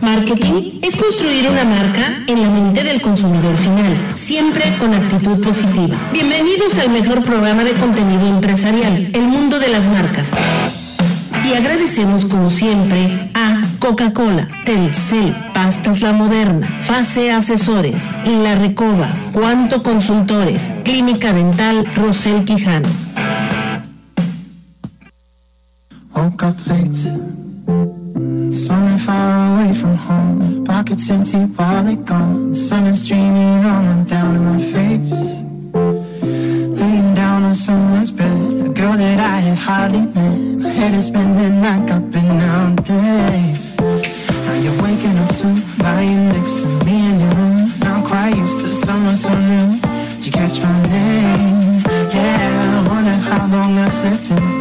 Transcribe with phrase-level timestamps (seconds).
[0.00, 5.96] Marketing es construir una marca en la mente del consumidor final, siempre con actitud positiva.
[6.12, 10.28] Bienvenidos al mejor programa de contenido empresarial, El Mundo de las Marcas.
[11.44, 19.82] Y agradecemos como siempre a Coca-Cola, Telcel, Pastas La Moderna, Fase Asesores, La Recoba, Cuanto
[19.82, 22.88] Consultores, Clínica Dental Rosel Quijano.
[28.18, 32.52] Somewhere far away from home, pockets empty while they're gone.
[32.52, 35.12] Sun is streaming on and down in my face.
[36.80, 40.38] Laying down on someone's bed, a girl that I had hardly met.
[40.62, 43.76] My head is spinning like I've been out days.
[43.76, 47.70] Now you're waking up soon, lying next to me in your room.
[47.78, 49.78] Now quite used to summer so new.
[50.16, 51.82] Did you catch my name?
[52.12, 54.57] Yeah, I wonder how long I slept in.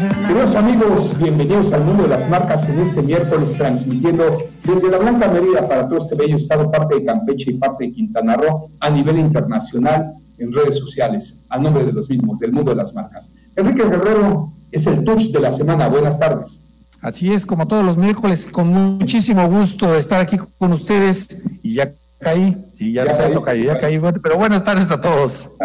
[0.00, 5.28] Queridos amigos, bienvenidos al mundo de las marcas en este miércoles transmitiendo desde la Blanca
[5.28, 8.88] Mérida para todo este bello estado, parte de Campeche y parte de Quintana Roo, a
[8.88, 13.30] nivel internacional en redes sociales, a nombre de los mismos, del mundo de las marcas.
[13.56, 15.88] Enrique Guerrero es el touch de la semana.
[15.88, 16.60] Buenas tardes.
[17.02, 21.74] Así es, como todos los miércoles, con muchísimo gusto de estar aquí con ustedes y
[21.74, 25.50] ya caí, sí, ya, ya caí, ya caí, pero buenas tardes a todos.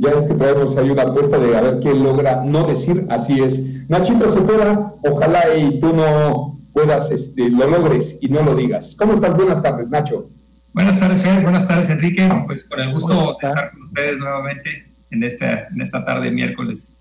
[0.00, 3.40] ya es que traemos ahí una apuesta de a ver quién logra no decir así
[3.40, 3.60] es.
[3.88, 8.94] Nachito Cepeda, ojalá y tú no puedas, este, lo logres y no lo digas.
[8.98, 9.34] ¿Cómo estás?
[9.34, 10.28] Buenas tardes, Nacho.
[10.74, 12.28] Buenas tardes, Fer, buenas tardes, Enrique.
[12.46, 14.70] Pues con el gusto de estar con ustedes nuevamente
[15.10, 16.94] en esta, en esta tarde miércoles.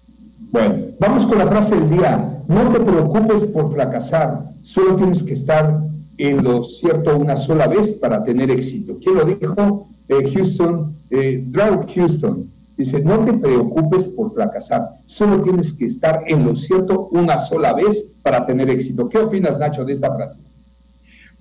[0.52, 2.42] Bueno, vamos con la frase del día.
[2.48, 5.80] No te preocupes por fracasar, solo tienes que estar
[6.18, 8.98] en lo cierto una sola vez para tener éxito.
[9.04, 9.88] ¿Quién lo dijo?
[10.10, 11.46] Eh, Houston, eh,
[11.94, 12.50] Houston.
[12.78, 17.74] Dice, no te preocupes por fracasar, solo tienes que estar en lo cierto una sola
[17.74, 19.10] vez para tener éxito.
[19.10, 20.40] ¿Qué opinas, Nacho, de esta frase?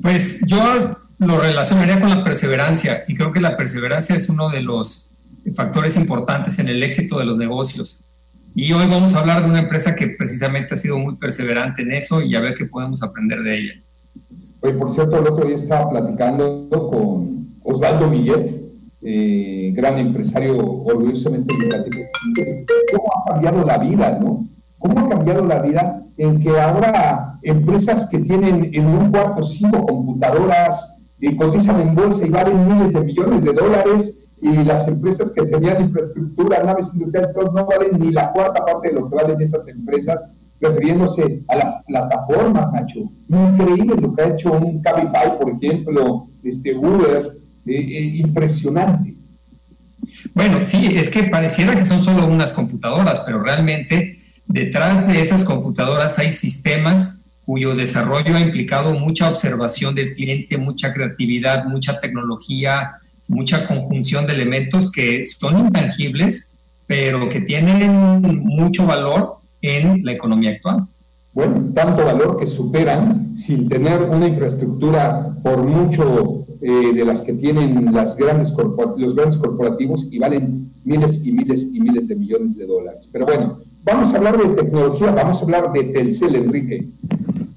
[0.00, 4.62] Pues yo lo relacionaría con la perseverancia y creo que la perseverancia es uno de
[4.62, 5.14] los
[5.54, 8.00] factores importantes en el éxito de los negocios.
[8.54, 11.92] Y hoy vamos a hablar de una empresa que precisamente ha sido muy perseverante en
[11.92, 13.74] eso y a ver qué podemos aprender de ella.
[14.60, 18.65] Oye, por cierto, el otro día estaba platicando con Osvaldo Millet,
[19.08, 22.02] eh, gran empresario orgullosamente educativo.
[22.92, 24.44] ¿Cómo ha cambiado la vida, no?
[24.80, 29.86] ¿Cómo ha cambiado la vida en que ahora empresas que tienen en un cuarto cinco
[29.86, 34.88] computadoras y eh, cotizan en bolsa y valen miles de millones de dólares y las
[34.88, 39.14] empresas que tenían infraestructura, naves industriales, no valen ni la cuarta parte de lo que
[39.14, 40.20] valen esas empresas
[40.60, 43.00] refiriéndose a las plataformas, Nacho.
[43.28, 49.14] Increíble lo que ha hecho un Cabify, por ejemplo, este Uber, impresionante.
[50.34, 55.44] Bueno, sí, es que pareciera que son solo unas computadoras, pero realmente detrás de esas
[55.44, 62.92] computadoras hay sistemas cuyo desarrollo ha implicado mucha observación del cliente, mucha creatividad, mucha tecnología,
[63.28, 66.56] mucha conjunción de elementos que son intangibles,
[66.86, 67.92] pero que tienen
[68.44, 70.86] mucho valor en la economía actual.
[71.36, 77.34] Bueno, tanto valor que superan sin tener una infraestructura por mucho eh, de las que
[77.34, 78.54] tienen las grandes
[78.96, 83.10] los grandes corporativos y valen miles y miles y miles de millones de dólares.
[83.12, 86.88] Pero bueno, vamos a hablar de tecnología, vamos a hablar de Telcel, Enrique.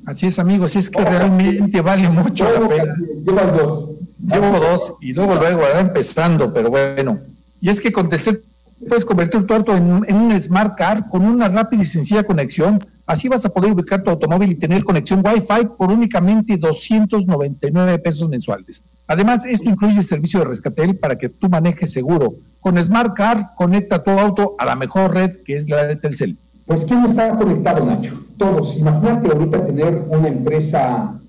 [0.06, 2.94] Así es, amigos, es que realmente vale mucho la pena.
[3.26, 3.90] Llevas dos.
[4.28, 7.18] Llevo dos y luego luego empezando, pero bueno.
[7.62, 8.44] Y es que con Telcel
[8.88, 12.84] puedes convertir tu auto en, un smart car con una rápida y sencilla conexión.
[13.10, 18.30] Así vas a poder ubicar tu automóvil y tener conexión Wi-Fi por únicamente 299 pesos
[18.30, 18.84] mensuales.
[19.08, 22.36] Además, esto incluye el servicio de rescatel para que tú manejes seguro.
[22.60, 26.38] Con Smart Car, conecta tu auto a la mejor red que es la de Telcel.
[26.68, 28.14] Pues ¿quién está conectado, Nacho?
[28.38, 28.78] Todos.
[28.78, 31.20] Imagínate ahorita tener una empresa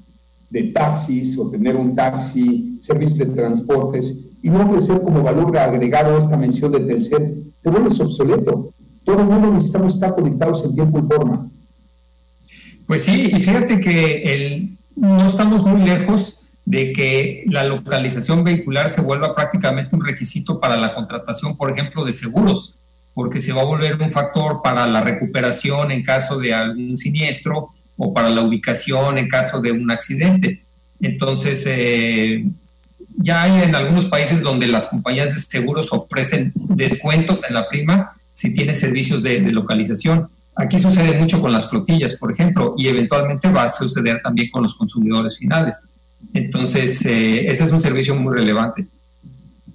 [0.50, 6.18] de taxis o tener un taxi, servicios de transportes y no ofrecer como valor agregado
[6.18, 8.68] esta mención de Telcel, te vuelves obsoleto.
[9.02, 11.50] Todo el mundo necesitamos estar conectados en tiempo y forma.
[12.90, 18.90] Pues sí, y fíjate que el, no estamos muy lejos de que la localización vehicular
[18.90, 22.74] se vuelva prácticamente un requisito para la contratación, por ejemplo, de seguros,
[23.14, 27.68] porque se va a volver un factor para la recuperación en caso de algún siniestro
[27.96, 30.64] o para la ubicación en caso de un accidente.
[31.00, 32.44] Entonces, eh,
[33.18, 38.14] ya hay en algunos países donde las compañías de seguros ofrecen descuentos en la prima
[38.32, 40.28] si tiene servicios de, localización.
[40.60, 44.62] Aquí sucede mucho con las flotillas, por ejemplo, y eventualmente va a suceder también con
[44.62, 45.82] los consumidores finales.
[46.34, 48.86] Entonces, eh, ese es un servicio muy relevante.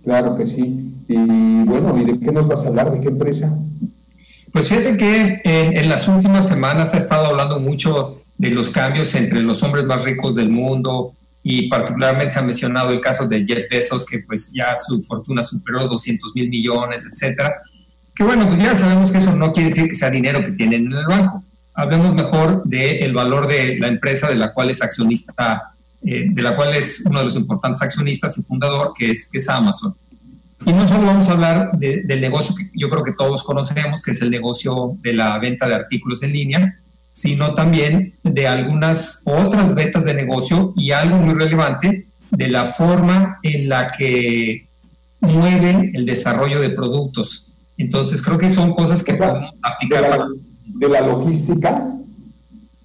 [0.03, 0.93] Claro que sí.
[1.07, 2.91] Y bueno, ¿y de qué nos vas a hablar?
[2.91, 3.51] ¿De qué empresa?
[4.51, 9.15] Pues fíjate que en, en las últimas semanas ha estado hablando mucho de los cambios
[9.15, 13.43] entre los hombres más ricos del mundo y particularmente se ha mencionado el caso de
[13.43, 17.55] Jeff Bezos, que pues ya su fortuna superó 200 mil millones, etcétera.
[18.15, 20.85] Que bueno, pues ya sabemos que eso no quiere decir que sea dinero que tienen
[20.85, 21.43] en el banco.
[21.73, 26.55] Hablemos mejor del valor de la empresa de la cual es accionista, eh, de la
[26.55, 29.93] cual es uno de los importantes accionistas y fundador, que es, que es Amazon.
[30.65, 34.11] Y no solo vamos a hablar del negocio que yo creo que todos conocemos, que
[34.11, 36.75] es el negocio de la venta de artículos en línea,
[37.11, 43.39] sino también de algunas otras ventas de negocio y algo muy relevante de la forma
[43.43, 44.65] en la que
[45.21, 47.54] mueven el desarrollo de productos.
[47.77, 50.03] Entonces creo que son cosas que podemos aplicar.
[50.03, 50.27] De la,
[50.65, 51.91] de la logística.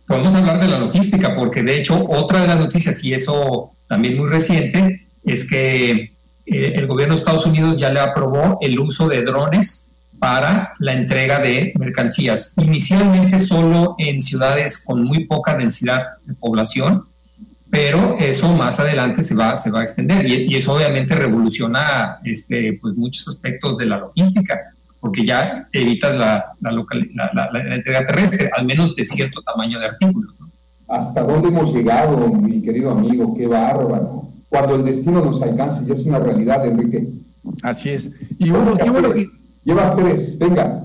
[0.07, 4.17] Podemos hablar de la logística porque de hecho otra de las noticias, y eso también
[4.17, 5.91] muy reciente, es que
[6.47, 10.93] eh, el gobierno de Estados Unidos ya le aprobó el uso de drones para la
[10.93, 12.55] entrega de mercancías.
[12.59, 17.05] Inicialmente solo en ciudades con muy poca densidad de población,
[17.71, 22.79] pero eso más adelante se va, se va a extender y, eso obviamente revoluciona este,
[22.83, 24.59] pues muchos aspectos de la logística,
[25.01, 30.35] porque ya evitas la, la, entrega terrestre, al menos de cierto tamaño de artículos.
[30.89, 33.35] ¿Hasta dónde hemos llegado, mi querido amigo?
[33.37, 34.29] Qué bárbaro.
[34.49, 37.09] Cuando el destino nos alcance, ya es una realidad, Enrique.
[37.63, 38.11] Así es.
[38.39, 39.31] Y bueno, qué bueno que
[39.65, 40.85] Llevas tres, venga.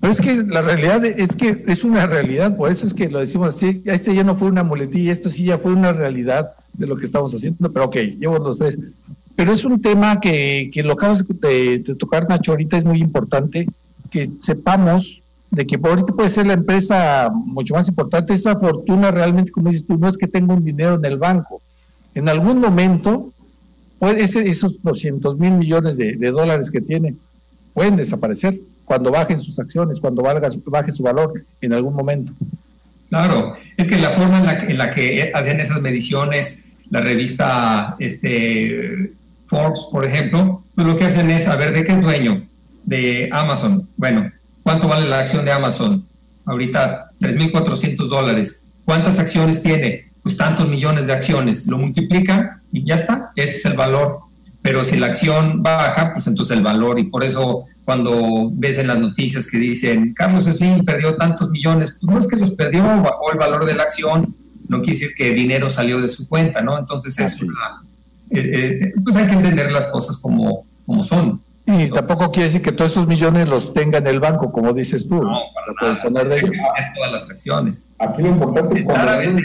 [0.00, 3.20] Pero es que la realidad es que es una realidad, por eso es que lo
[3.20, 6.86] decimos así, este ya no fue una muletilla, esto sí ya fue una realidad de
[6.86, 8.78] lo que estamos haciendo, pero ok, llevo los tres.
[9.36, 13.66] Pero es un tema que, que lo acabas de, tocar, Nacho, ahorita es muy importante
[14.10, 15.20] que sepamos
[15.50, 19.86] de que ahorita puede ser la empresa mucho más importante, esa fortuna realmente, como dices
[19.86, 21.60] tú, no es que tenga un dinero en el banco.
[22.14, 23.30] En algún momento,
[23.98, 27.14] puede esos 200 mil millones de, de dólares que tiene,
[27.74, 32.32] pueden desaparecer cuando bajen sus acciones, cuando valga, baje su valor en algún momento.
[33.08, 37.96] Claro, es que la forma en la en la que hacen esas mediciones, la revista
[37.98, 39.12] este,
[39.52, 42.42] Forbes, por ejemplo, pues lo que hacen es saber de qué es dueño
[42.84, 43.86] de Amazon.
[43.98, 44.32] Bueno,
[44.62, 46.06] ¿cuánto vale la acción de Amazon?
[46.46, 48.64] Ahorita, 3.400 dólares.
[48.86, 50.06] ¿Cuántas acciones tiene?
[50.22, 51.66] Pues tantos millones de acciones.
[51.66, 53.30] Lo multiplica y ya está.
[53.36, 54.20] Ese es el valor
[54.62, 58.86] pero si la acción baja, pues entonces el valor, y por eso cuando ves en
[58.86, 62.84] las noticias que dicen, Carlos Slim perdió tantos millones, pues no es que los perdió,
[62.84, 64.36] bajó el valor de la acción,
[64.68, 66.78] no quiere decir que dinero salió de su cuenta, ¿no?
[66.78, 67.82] Entonces es una,
[68.34, 71.40] eh, eh, pues hay que entender las cosas como, como son.
[71.66, 75.08] Y tampoco quiere decir que todos esos millones los tenga en el banco, como dices
[75.08, 75.22] tú.
[75.22, 76.02] No, para nada.
[76.02, 76.40] Poner de
[76.94, 77.88] todas las acciones.
[77.98, 79.40] Aquí lo importante es cuando,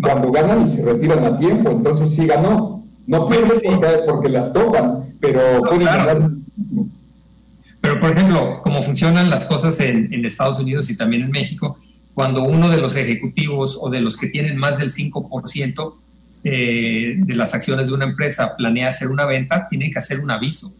[0.00, 2.82] cuando ganan y se retiran a tiempo, entonces sí ganó.
[3.06, 3.62] No pierdes
[4.06, 5.62] porque, las tocan, pero
[7.80, 11.78] Pero, por ejemplo, como funcionan las cosas en, Estados Unidos y también en México,
[12.14, 15.94] cuando uno de los ejecutivos o de los que tienen más del 5%
[16.44, 20.30] eh, de las acciones de una empresa planea hacer una venta, tienen que hacer un
[20.30, 20.74] aviso.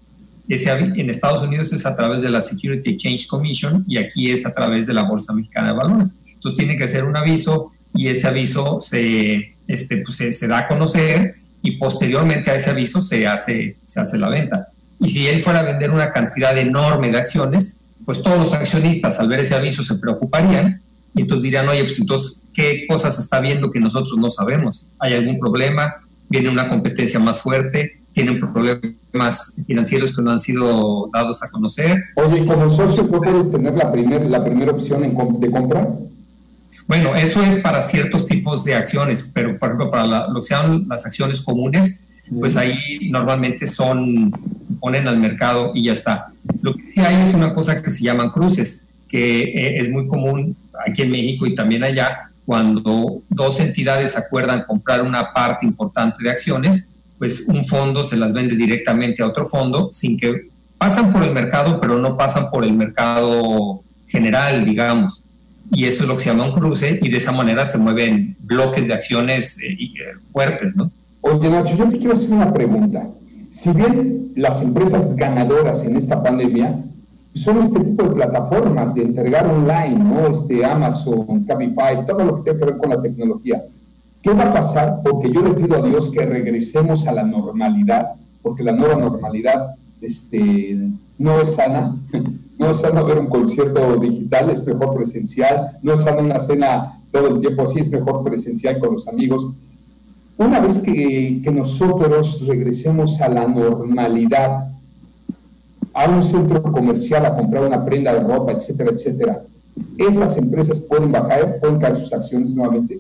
[0.48, 4.44] Ese, en Estados Unidos es a través de la Security Exchange Commission y aquí es
[4.44, 6.16] a través de la Bolsa Mexicana de Valores.
[6.26, 10.68] Entonces tienen que hacer un aviso y ese aviso se, este, pues, se da a
[10.68, 14.68] conocer y posteriormente a ese aviso se hace, se hace la venta.
[14.98, 19.20] Y si él fuera a vender una cantidad enorme de acciones, pues todos los accionistas
[19.20, 20.81] al ver ese aviso se preocuparían
[21.14, 24.86] y entonces dirían, oye, pues entonces, ¿qué cosas está viendo que nosotros no sabemos?
[24.98, 25.94] ¿Hay algún problema?
[26.28, 28.00] ¿Viene una competencia más fuerte?
[28.12, 32.02] ¿Tienen problemas financieros que no han sido dados a conocer?
[32.16, 35.88] Oye, como socios no puedes tener la, primer, la primera opción en, de compra?
[36.86, 40.86] Bueno, eso es para ciertos tipos de acciones, pero por ejemplo, para lo que sean
[40.88, 42.04] las acciones comunes,
[42.38, 44.30] pues ahí normalmente son,
[44.80, 46.32] ponen al mercado y ya está.
[46.60, 48.81] Lo que sí hay es una cosa que se llaman cruces,
[49.12, 54.64] que eh, es muy común aquí en México y también allá, cuando dos entidades acuerdan
[54.66, 56.88] comprar una parte importante de acciones,
[57.18, 61.32] pues un fondo se las vende directamente a otro fondo sin que pasan por el
[61.32, 65.24] mercado, pero no pasan por el mercado general, digamos
[65.74, 68.36] y eso es lo que se llama un cruce y de esa manera se mueven
[68.40, 69.88] bloques de acciones eh, eh,
[70.30, 70.90] fuertes, ¿no?
[71.22, 73.06] Oye, Nacho, yo te quiero hacer una pregunta.
[73.50, 76.78] Si bien las empresas ganadoras en esta pandemia
[77.34, 80.28] son este tipo de plataformas de entregar online, ¿no?
[80.28, 83.62] Este Amazon, Cabify, todo lo que tiene que ver con la tecnología.
[84.22, 85.00] ¿Qué va a pasar?
[85.02, 88.12] Porque yo le pido a Dios que regresemos a la normalidad,
[88.42, 90.78] porque la nueva normalidad este,
[91.18, 91.96] no es sana,
[92.58, 96.98] no es sano ver un concierto digital, es mejor presencial, no es sano una cena
[97.10, 99.54] todo el tiempo así, es mejor presencial con los amigos.
[100.36, 104.68] Una vez que, que nosotros regresemos a la normalidad,
[105.94, 109.42] a un centro comercial a comprar una prenda de ropa, etcétera, etcétera,
[109.98, 112.98] esas empresas pueden bajar, pueden caer sus acciones nuevamente.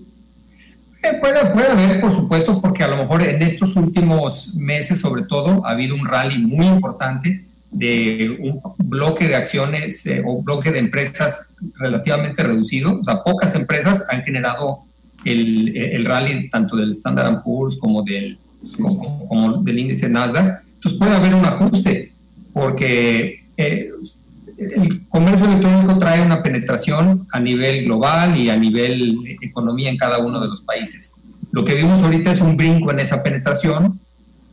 [1.02, 5.24] Eh, puede, puede haber, por supuesto, porque a lo mejor en estos últimos meses, sobre
[5.24, 10.70] todo, ha habido un rally muy importante de un bloque de acciones eh, o bloque
[10.70, 13.00] de empresas relativamente reducido.
[13.00, 14.80] O sea, pocas empresas han generado
[15.24, 18.38] el, el rally tanto del Standard Poor's como del,
[18.76, 20.62] como, del índice Nasdaq.
[20.74, 22.11] Entonces puede haber un ajuste,
[22.52, 23.90] porque eh,
[24.58, 30.18] el comercio electrónico trae una penetración a nivel global y a nivel economía en cada
[30.18, 31.14] uno de los países.
[31.50, 34.00] Lo que vimos ahorita es un brinco en esa penetración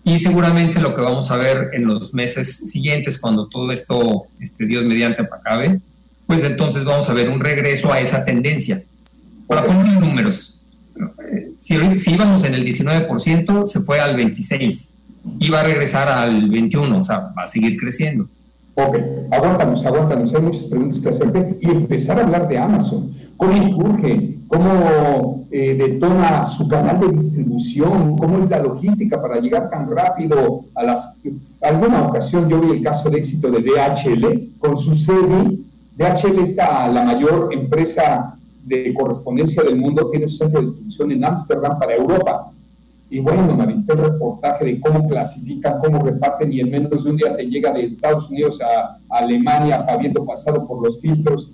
[0.03, 4.65] y seguramente lo que vamos a ver en los meses siguientes, cuando todo esto, este,
[4.65, 5.79] Dios mediante, acabe,
[6.25, 8.83] pues entonces vamos a ver un regreso a esa tendencia.
[9.47, 10.63] Para poner números,
[10.97, 14.89] eh, si, si íbamos en el 19%, se fue al 26%,
[15.39, 18.27] iba a regresar al 21%, o sea, va a seguir creciendo.
[18.75, 18.97] Ok,
[19.31, 23.11] aguántanos, aguántanos, hay muchas preguntas que hacerte y empezar a hablar de Amazon.
[23.35, 24.37] ¿Cómo surge?
[24.47, 28.17] ¿Cómo eh, detona su canal de distribución?
[28.17, 31.19] ¿Cómo es la logística para llegar tan rápido a las...
[31.61, 35.57] Alguna ocasión yo vi el caso de éxito de DHL con su sede.
[35.97, 38.35] DHL está la mayor empresa
[38.65, 42.51] de correspondencia del mundo, tiene su centro de distribución en Ámsterdam para Europa
[43.11, 47.09] y bueno, me aventé el reportaje de cómo clasifican, cómo reparten y en menos de
[47.09, 51.51] un día te llega de Estados Unidos a, Alemania habiendo pasado por los filtros.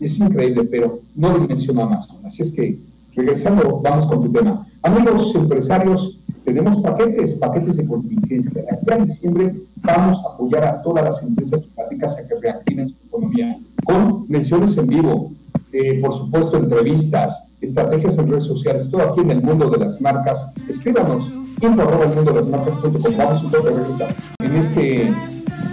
[0.00, 2.26] Es increíble, pero no dimensiona Amazon.
[2.26, 2.78] Así es que,
[3.14, 4.66] regresando, vamos con tu tema.
[4.82, 8.64] Amigos empresarios, tenemos paquetes, paquetes de contingencia.
[8.72, 12.96] Aquí a diciembre vamos a apoyar a todas las empresas climáticas a que reactiven su
[13.06, 15.32] economía con menciones en vivo,
[15.72, 20.00] eh, por supuesto entrevistas, estrategias en redes sociales, todo aquí en el mundo de las
[20.00, 20.52] marcas.
[20.68, 21.30] Escríbanos,
[21.60, 23.16] info el mundo de las marcas.com.
[23.16, 25.12] Vamos un poco a regresar en este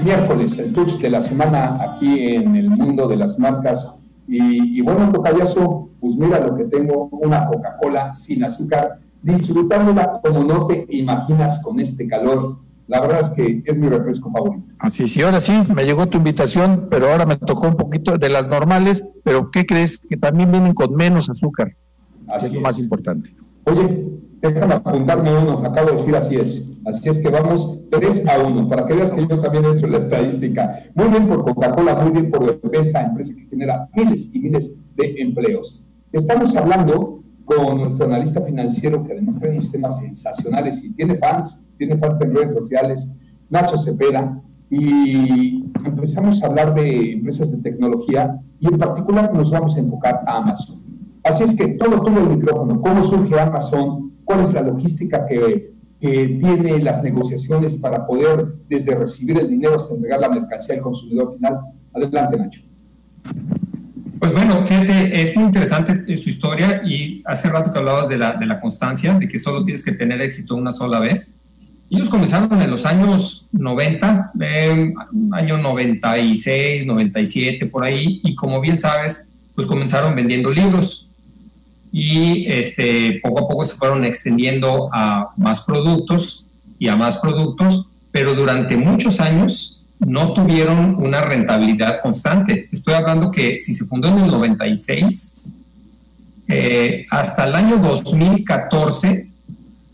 [0.04, 3.96] miércoles, el touch de la semana aquí en el mundo de las marcas.
[4.28, 10.44] Y, y bueno, Tocayazo, pues mira lo que tengo, una Coca-Cola sin azúcar, disfrutándola como
[10.44, 14.74] no te imaginas con este calor la verdad es que es mi refresco favorito.
[14.80, 18.30] Así, sí, ahora sí, me llegó tu invitación, pero ahora me tocó un poquito de
[18.30, 19.98] las normales, pero ¿qué crees?
[19.98, 21.75] Que también vienen con menos azúcar.
[22.28, 23.36] Así es lo más importante.
[23.66, 24.08] Oye,
[24.42, 26.70] déjame apuntarme uno, acabo de decir así es.
[26.86, 29.88] Así es que vamos 3 a 1, para que veas que yo también he hecho
[29.88, 30.84] la estadística.
[30.96, 35.16] Muy bien por Coca-Cola, muy bien por esa empresa que genera miles y miles de
[35.20, 35.82] empleos.
[36.12, 41.66] Estamos hablando con nuestro analista financiero, que además trae unos temas sensacionales y tiene fans,
[41.86, 43.12] tiene fans en redes sociales,
[43.50, 49.75] Nacho Cepeda, y empezamos a hablar de empresas de tecnología y en particular nos vamos
[49.75, 50.82] a enfocar a Amazon.
[51.24, 55.74] Así es que todo, todo el micrófono, cómo surge Amazon, cuál es la logística que,
[56.00, 60.82] que tiene las negociaciones para poder desde recibir el dinero hasta entregar la mercancía al
[60.82, 61.60] consumidor final.
[61.94, 62.62] Adelante, Nacho.
[64.20, 68.38] Pues bueno, fíjate, es muy interesante su historia y hace rato que hablabas de la,
[68.38, 71.43] de la constancia, de que solo tienes que tener éxito una sola vez.
[71.94, 74.94] Ellos comenzaron en los años 90, eh,
[75.32, 81.12] año 96, 97, por ahí, y como bien sabes, pues comenzaron vendiendo libros
[81.92, 86.48] y este, poco a poco se fueron extendiendo a más productos
[86.80, 92.70] y a más productos, pero durante muchos años no tuvieron una rentabilidad constante.
[92.72, 95.42] Estoy hablando que si se fundó en el 96,
[96.48, 99.28] eh, hasta el año 2014,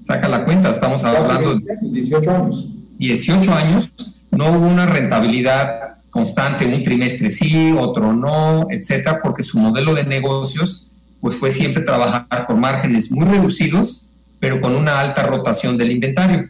[0.10, 2.68] saca la cuenta, estamos hablando de 18 años.
[2.98, 3.94] 18 años,
[4.32, 10.06] no hubo una rentabilidad constante, un trimestre sí, otro no, etcétera, porque su modelo de
[10.06, 15.92] negocios pues fue siempre trabajar con márgenes muy reducidos, pero con una alta rotación del
[15.92, 16.50] inventario.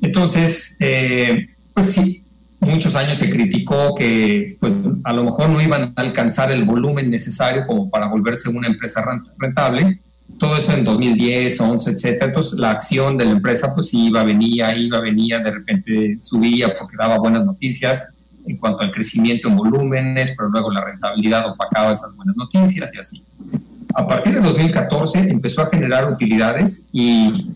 [0.00, 2.24] Entonces, eh, pues sí,
[2.58, 4.72] muchos años se criticó que pues,
[5.04, 9.04] a lo mejor no iban a alcanzar el volumen necesario como para volverse una empresa
[9.38, 10.00] rentable.
[10.36, 12.26] Todo eso en 2010, 11, etcétera.
[12.26, 16.96] Entonces la acción de la empresa pues iba, venía, iba, venía, de repente subía porque
[16.96, 18.04] daba buenas noticias
[18.46, 22.98] en cuanto al crecimiento en volúmenes, pero luego la rentabilidad opacaba esas buenas noticias y
[22.98, 23.22] así.
[23.94, 27.48] A partir de 2014 empezó a generar utilidades y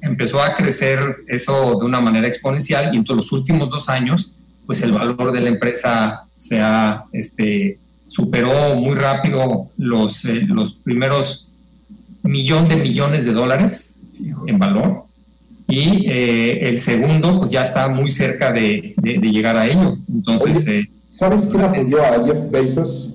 [0.00, 4.34] empezó a crecer eso de una manera exponencial y en los últimos dos años,
[4.66, 10.74] pues el valor de la empresa se ha, este, superó muy rápido los, eh, los
[10.74, 11.52] primeros
[12.22, 14.00] millón de millones de dólares
[14.46, 15.04] en valor
[15.68, 19.98] y eh, el segundo pues ya está muy cerca de, de, llegar a ello.
[20.08, 23.14] Entonces, eh, ¿sabes quién apoyó a Jeff Bezos?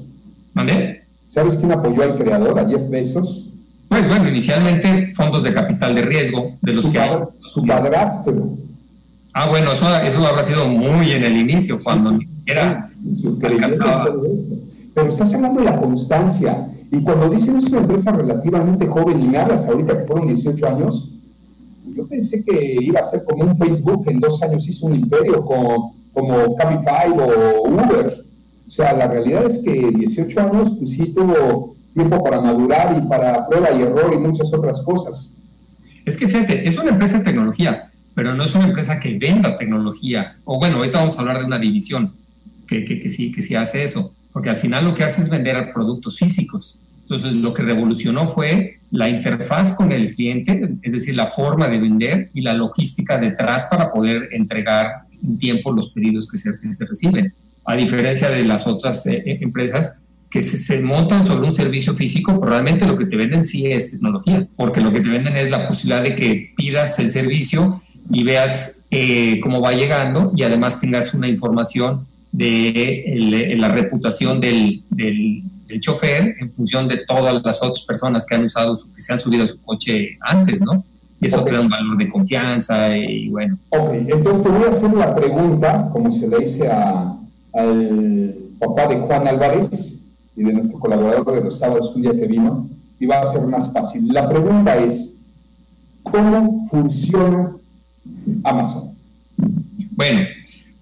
[0.54, 1.04] ¿Mandé?
[1.28, 3.48] ¿Sabes quién apoyó al creador, a Jeff Bezos?
[3.90, 7.18] Pues bueno, inicialmente fondos de capital de riesgo, de los su que hay.
[7.40, 8.56] Su padrastro.
[9.34, 12.92] Ah, bueno, eso, eso habrá sido muy en el inicio, cuando sí, era
[13.44, 14.14] alcanzaba.
[14.94, 16.70] Pero estás hablando de la constancia.
[16.92, 20.68] Y cuando dicen es una empresa relativamente joven y me hablas ahorita que fueron 18
[20.68, 21.10] años,
[21.96, 24.96] yo pensé que iba a ser como un Facebook que en dos años hizo un
[24.96, 28.26] imperio como, como o Uber.
[28.68, 33.08] O sea, la realidad es que 18 años, pues sí tuvo tiempo para madurar y
[33.08, 35.34] para prueba y error y muchas otras cosas.
[36.06, 39.58] Es que fíjate, es una empresa de tecnología, pero no es una empresa que venda
[39.58, 40.38] tecnología.
[40.46, 42.14] O bueno, ahorita vamos a hablar de una división
[42.68, 45.72] que, que sí, que sí hace eso, porque al final lo que hace es vender
[45.72, 46.82] productos físicos.
[47.04, 51.78] Entonces, lo que revolucionó fue la interfaz con el cliente, es decir, la forma de
[51.78, 56.52] vender y la logística detrás para poder entregar en tiempo los pedidos que se,
[56.86, 57.34] reciben.
[57.66, 60.00] A diferencia de las otras eh, eh, empresas
[60.30, 63.92] que se, montan sobre un servicio físico, pero realmente lo que te venden sí es
[63.92, 68.24] tecnología, porque lo que te venden es la posibilidad de que pidas el servicio y
[68.24, 75.44] veas eh, cómo va llegando y además tengas una información de la reputación del, del,
[75.80, 79.18] chofer en función de todas las otras personas que han usado, su, que se han
[79.18, 80.84] subido a su coche antes, ¿no?
[81.20, 83.58] Y eso te da un valor de confianza y bueno.
[83.70, 87.16] Ok, entonces te voy a hacer la pregunta, como se le dice a,
[87.54, 90.00] al papá de Juan Álvarez
[90.36, 93.42] y de nuestro colaborador de los sábados un día que vino, y va a ser
[93.42, 94.08] más fácil.
[94.14, 95.18] La pregunta es,
[96.04, 97.52] ¿cómo funciona
[98.44, 98.96] Amazon?
[99.92, 100.22] Bueno,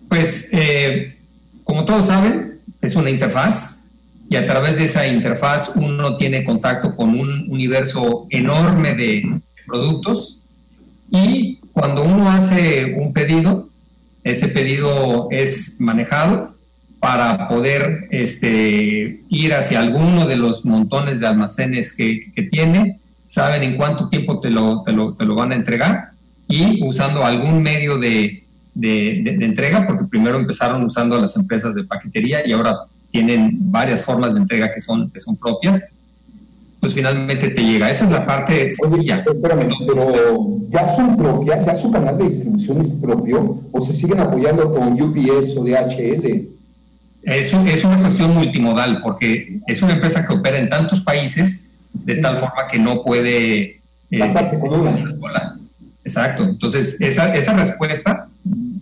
[0.09, 1.10] pues eh,
[1.71, 3.85] como todos saben, es una interfaz
[4.29, 10.43] y a través de esa interfaz uno tiene contacto con un universo enorme de productos
[11.09, 13.69] y cuando uno hace un pedido,
[14.21, 16.55] ese pedido es manejado
[16.99, 22.99] para poder este, ir hacia alguno de los montones de almacenes que, tiene,
[23.29, 26.09] saben en cuánto tiempo te lo, te lo, te lo van a entregar
[26.49, 28.40] y usando algún medio de,
[28.73, 34.33] de, entrega, porque primero empezaron usando las empresas de paquetería y ahora tienen varias formas
[34.33, 35.83] de entrega que son, que son propias,
[36.79, 37.89] pues finalmente te llega.
[37.89, 38.69] Esa es la parte
[39.03, 39.17] ya.
[39.17, 44.19] Espérame, pero ya son propias, ya su canal de distribución es propio, o se siguen
[44.19, 46.47] apoyando con UPS o DHL.
[47.23, 52.15] Es, es una cuestión multimodal, porque es una empresa que opera en tantos países de
[52.15, 55.05] tal forma que no puede eh, pasarse con una.
[56.03, 56.43] Exacto.
[56.43, 58.27] Entonces, esa, esa respuesta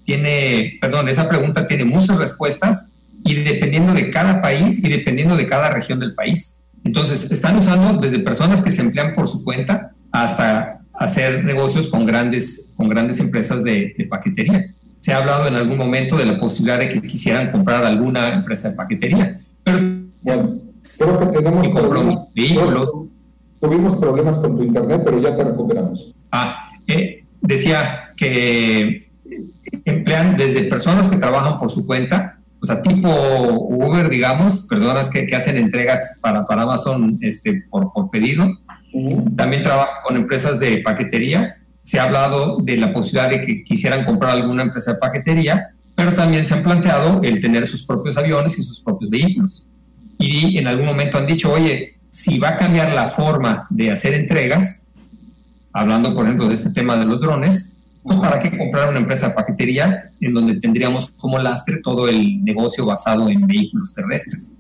[0.09, 2.87] tiene, perdón, esa pregunta tiene muchas respuestas
[3.23, 6.65] y dependiendo de cada país y dependiendo de cada región del país.
[6.83, 12.07] Entonces, están usando desde personas que se emplean por su cuenta hasta hacer negocios con
[12.07, 14.73] grandes, con grandes empresas de, paquetería.
[14.97, 18.69] Se ha hablado en algún momento de la posibilidad de que quisieran comprar alguna empresa
[18.69, 19.77] de paquetería, pero
[20.23, 20.55] bueno,
[20.97, 22.17] creo que tenemos problemas,
[23.61, 26.15] Tuvimos problemas con tu internet, pero ya te recuperamos.
[26.31, 29.08] Ah, eh, decía que
[29.85, 35.25] emplean desde personas que trabajan por su cuenta, o sea, tipo Uber, digamos, personas que,
[35.25, 38.49] que hacen entregas para, para Amazon este, por, por pedido.
[39.35, 41.57] También trabajan con empresas de paquetería.
[41.83, 46.13] Se ha hablado de la posibilidad de que quisieran comprar alguna empresa de paquetería, pero
[46.13, 49.69] también se han planteado el tener sus propios aviones y sus propios vehículos.
[50.17, 54.13] Y en algún momento han dicho, oye, si va a cambiar la forma de hacer
[54.13, 54.85] entregas,
[55.71, 59.29] hablando por ejemplo de este tema de los drones, pues para qué comprar una empresa
[59.29, 64.53] de paquetería en donde tendríamos como lastre todo el negocio basado en vehículos terrestres.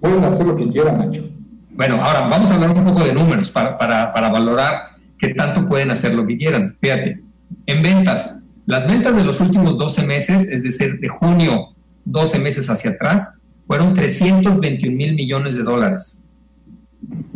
[0.00, 1.28] Pueden hacer lo que quieran, Nacho.
[1.70, 5.68] Bueno, ahora vamos a hablar un poco de números para, para, para valorar qué tanto
[5.68, 6.76] pueden hacer lo que quieran.
[6.80, 7.22] Fíjate,
[7.66, 11.68] en ventas, las ventas de los últimos 12 meses, es decir, de junio
[12.04, 16.25] 12 meses hacia atrás, fueron 321 mil millones de dólares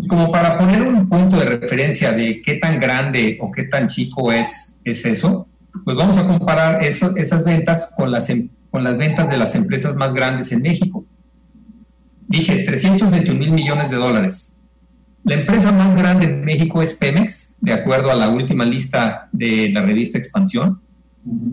[0.09, 4.33] como para poner un punto de referencia de qué tan grande o qué tan chico
[4.33, 5.46] es, es eso,
[5.85, 9.94] pues vamos a comparar esas ventas con las, em, con las ventas de las empresas
[9.96, 11.04] más grandes en México.
[12.28, 14.61] Dije, 321 mil millones de dólares.
[15.24, 19.70] La empresa más grande en México es Pemex, de acuerdo a la última lista de
[19.70, 20.80] la revista Expansión.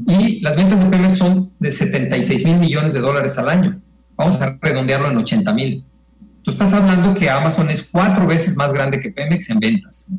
[0.08, 3.80] Y las ventas de Pemex son de 76 mil millones de dólares al año.
[4.16, 5.84] Vamos a redondearlo en 80 mil.
[6.48, 10.10] Tú estás hablando que Amazon es cuatro veces más grande que Pemex en ventas.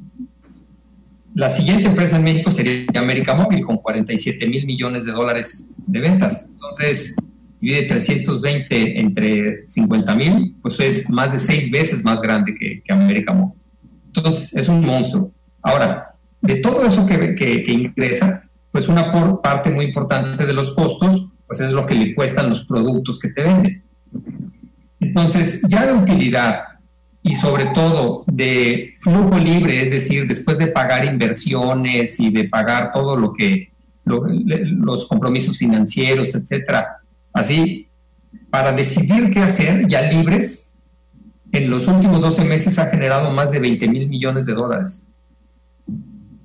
[1.34, 6.00] La siguiente empresa en México sería América Móvil, con 47 mil millones de dólares de
[6.00, 6.50] ventas.
[6.52, 7.16] Entonces,
[7.58, 13.32] divide 320 entre 50 mil, pues es más de seis veces más grande que, América
[13.32, 13.58] Móvil.
[14.08, 15.32] Entonces, es un monstruo.
[15.62, 16.10] Ahora,
[16.42, 21.28] de todo eso que, que ingresa, pues una por parte muy importante de los costos,
[21.46, 23.82] pues es lo que le cuestan los productos que te venden.
[25.00, 26.62] Entonces, ya de utilidad
[27.22, 32.90] y sobre todo de flujo libre, es decir, después de pagar inversiones y de pagar
[32.92, 33.70] todo lo que
[34.04, 36.98] los compromisos financieros, etcétera,
[37.32, 37.87] así
[38.50, 40.72] para decidir qué hacer, ya libres,
[41.52, 45.08] en los últimos 12 meses ha generado más de 20 mil millones de dólares.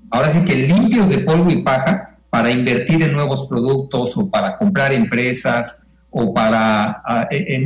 [0.09, 4.57] Ahora sí que limpios de polvo y paja para invertir en nuevos productos o para
[4.57, 5.82] comprar empresas
[6.13, 7.02] o para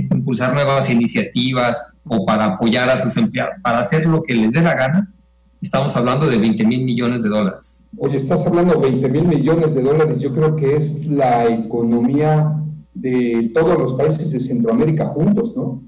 [0.10, 4.62] impulsar nuevas iniciativas o para apoyar a sus empleados, para hacer lo que les dé
[4.62, 5.10] la gana,
[5.62, 7.86] estamos hablando de 20 mil millones de dólares.
[7.98, 12.54] Oye, estás hablando de 20 mil millones de dólares, yo creo que es la economía
[12.94, 15.82] de todos los países de Centroamérica juntos, ¿no?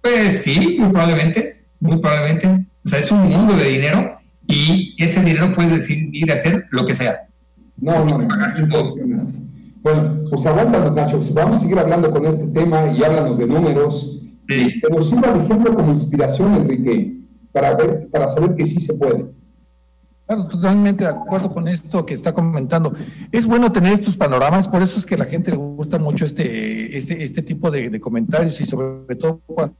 [0.00, 2.64] Pues sí, muy probablemente, muy probablemente.
[2.84, 6.94] O sea, es un mundo de dinero y ese dinero puedes decidir hacer lo que
[6.94, 7.22] sea.
[7.76, 8.28] No, no, no.
[9.82, 11.20] Bueno, pues aguántanos, Nacho.
[11.32, 14.20] Vamos a seguir hablando con este tema y háblanos de números.
[14.48, 14.80] Sí.
[14.82, 17.18] Pero sirva de ejemplo como inspiración, Enrique,
[17.52, 19.26] para, ver, para saber que sí se puede.
[20.28, 22.92] Claro, totalmente de acuerdo con esto que está comentando.
[23.32, 26.26] Es bueno tener estos panoramas, por eso es que a la gente le gusta mucho
[26.26, 29.74] este, este, este tipo de, comentarios y sobre todo cuando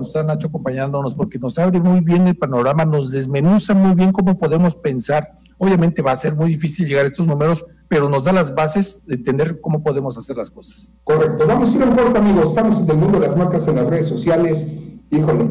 [0.00, 4.38] está Nacho acompañándonos, porque nos abre muy bien el panorama, nos desmenuza muy bien cómo
[4.38, 5.28] podemos pensar.
[5.58, 9.04] Obviamente va a ser muy difícil llegar a estos números, pero nos da las bases
[9.06, 10.94] de entender cómo podemos hacer las cosas.
[11.04, 11.44] Correcto.
[11.46, 12.48] Vamos a ir un corto, amigos.
[12.48, 14.66] Estamos en el mundo de las marcas en las redes sociales.
[15.10, 15.50] Híjole,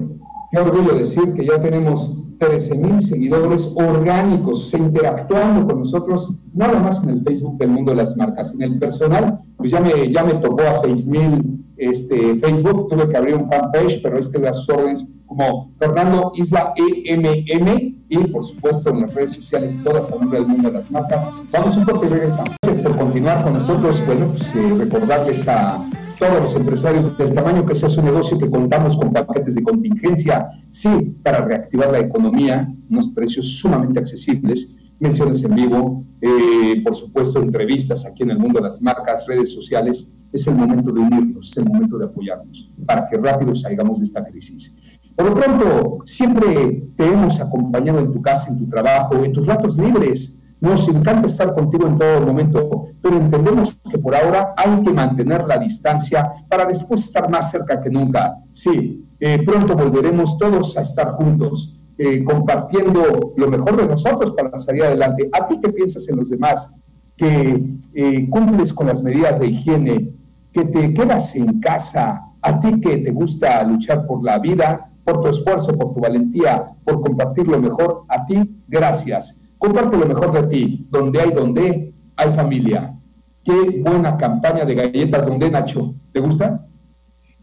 [0.52, 6.80] qué orgullo decir que ya tenemos 13 mil seguidores orgánicos, se interactuando con nosotros, nada
[6.80, 8.56] más en el Facebook del mundo de las marcas.
[8.56, 13.10] En el personal, pues ya me, ya me tocó a 6 mil este, Facebook, tuve
[13.10, 18.44] que abrir un fanpage, pero este de sus órdenes como Fernando Isla EMM y por
[18.44, 21.26] supuesto en las redes sociales todas a del mundo de las marcas.
[21.52, 22.50] Vamos un poco y regresamos.
[22.62, 24.04] Gracias por continuar con nosotros.
[24.06, 28.50] Bueno, pues eh, recordarles a todos los empresarios del tamaño que sea su negocio que
[28.50, 35.44] contamos con paquetes de contingencia, sí, para reactivar la economía, unos precios sumamente accesibles, menciones
[35.44, 40.14] en vivo, eh, por supuesto entrevistas aquí en el mundo de las marcas, redes sociales,
[40.32, 44.06] es el momento de unirnos, es el momento de apoyarnos para que rápido salgamos de
[44.06, 44.78] esta crisis.
[45.16, 49.46] Por lo pronto, siempre te hemos acompañado en tu casa, en tu trabajo, en tus
[49.46, 54.84] ratos libres, nos encanta estar contigo en todo momento, pero entendemos que por ahora hay
[54.84, 58.36] que mantener la distancia para después estar más cerca que nunca.
[58.54, 64.58] Sí, eh, pronto volveremos todos a estar juntos, eh, compartiendo lo mejor de nosotros para
[64.58, 65.30] salir adelante.
[65.34, 66.74] ¿A ti qué piensas en los demás?
[67.16, 67.62] Que
[67.94, 70.10] eh, cumples con las medidas de higiene,
[70.52, 75.22] que te quedas en casa, a ti que te gusta luchar por la vida, por
[75.22, 80.32] tu esfuerzo, por tu valentía, por compartir lo mejor, a ti, gracias Comparte lo mejor
[80.32, 80.88] de ti.
[80.90, 82.96] Donde hay donde, hay familia.
[83.44, 85.94] Qué buena campaña de galletas donde, Nacho.
[86.12, 86.66] ¿Te gusta?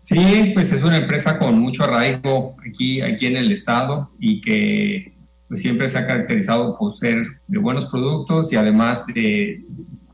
[0.08, 5.12] Sí, pues es una empresa con mucho arraigo aquí, aquí en el estado y que
[5.48, 9.62] pues, siempre se ha caracterizado por ser de buenos productos y además de,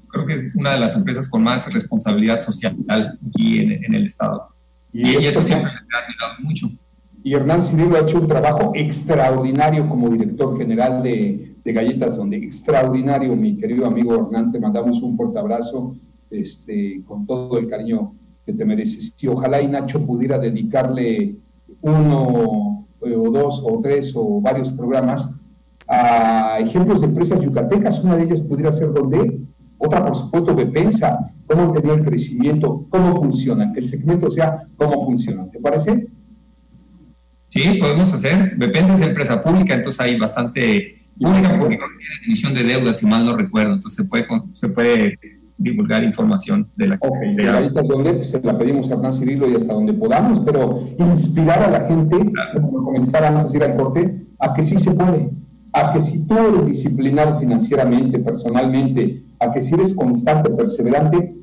[0.09, 4.49] creo que es una de las empresas con más responsabilidad social aquí en, el estado.
[4.93, 6.71] Y, eso siempre les ha admirado mucho.
[7.23, 12.39] Y Hernán Cirilo ha hecho un trabajo extraordinario como director general de, de galletas, donde
[12.39, 15.95] extraordinario, mi querido amigo Hernán, te mandamos un fuerte abrazo
[16.33, 18.13] este, con todo el cariño
[18.45, 19.15] que te mereces.
[19.19, 21.35] Y ojalá y Nacho pudiera dedicarle
[21.81, 25.31] uno eh, o dos o tres o varios programas
[25.89, 29.39] a ejemplos de empresas yucatecas, una de ellas pudiera ser donde,
[29.77, 34.63] otra por supuesto Bepensa, cómo han tenido el crecimiento, cómo funcionan, que el segmento sea
[34.77, 35.47] cómo funciona.
[35.51, 36.07] ¿Te parece?
[37.51, 38.57] Sí, podemos hacer.
[38.57, 43.07] Bepensa es empresa pública, entonces hay bastante Única porque no tiene emisión de deuda, si
[43.07, 45.19] mal no recuerdo, entonces se puede, se puede
[45.57, 47.59] divulgar información de la que sea.
[47.59, 51.63] Ahorita donde pues, se la pedimos a Hernán Cirilo y hasta donde podamos, pero inspirar
[51.63, 55.31] a la gente, como comentaba antes de ir al corte, a que sí se puede,
[55.73, 61.35] a que si tú eres disciplinado financieramente, personalmente, a que si eres constante, perseverante,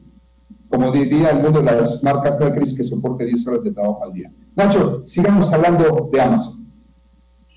[0.69, 4.03] como diría el mundo de las marcas, hay crisis que soporte 10 horas de trabajo
[4.05, 4.31] al día.
[4.55, 6.60] Nacho, sigamos hablando de Amazon.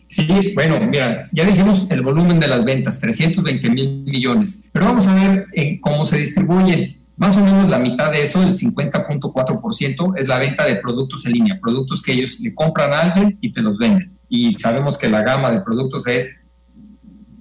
[0.07, 5.07] Sí, bueno, mira, ya dijimos el volumen de las ventas, 320 mil millones, pero vamos
[5.07, 6.97] a ver en cómo se distribuyen.
[7.17, 11.33] Más o menos la mitad de eso, el 50.4%, es la venta de productos en
[11.33, 14.13] línea, productos que ellos le compran a alguien y te los venden.
[14.29, 16.37] Y sabemos que la gama de productos es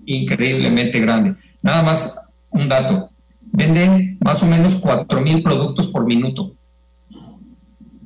[0.06, 1.36] increíblemente grande.
[1.62, 2.20] Nada más
[2.52, 3.10] un dato,
[3.52, 6.54] venden más o menos 4 mil productos por minuto.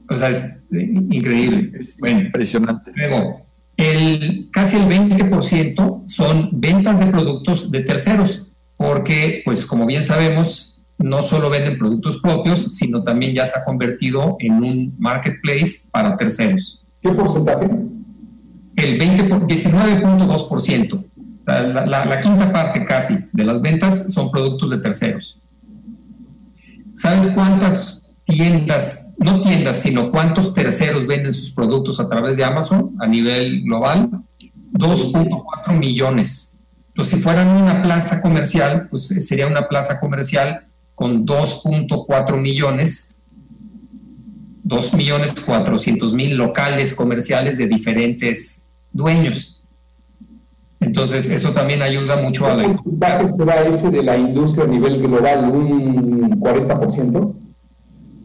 [0.10, 1.72] O sea, es increíble.
[1.78, 2.92] Es impresionante.
[2.96, 3.47] Luego,
[3.78, 8.44] el, casi el 20% son ventas de productos de terceros,
[8.76, 13.64] porque, pues como bien sabemos, no solo venden productos propios, sino también ya se ha
[13.64, 16.82] convertido en un marketplace para terceros.
[17.02, 17.70] ¿Qué porcentaje?
[18.76, 21.04] El 19.2%.
[21.46, 25.38] La, la, la quinta parte casi de las ventas son productos de terceros.
[26.96, 32.96] ¿Sabes cuántas tiendas, no tiendas, sino cuántos terceros venden sus productos a través de Amazon
[33.00, 34.10] a nivel global,
[34.74, 36.58] 2.4 millones.
[36.90, 40.62] Entonces, si fueran una plaza comercial, pues eh, sería una plaza comercial
[40.96, 43.22] con 2.4 millones,
[44.64, 49.64] 2 millones 400 mil locales comerciales de diferentes dueños.
[50.80, 52.64] Entonces, eso también ayuda mucho a la...
[52.64, 55.50] ¿Qué porcentaje será ese de la industria a nivel global?
[55.50, 57.47] ¿Un 40%?